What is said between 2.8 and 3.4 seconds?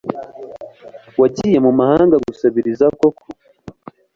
koko,